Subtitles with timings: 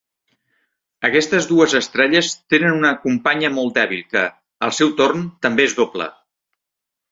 [1.09, 4.25] Aquestes dues estrelles tenen una companya molt dèbil que,
[4.69, 6.13] al seu torn, també és doble.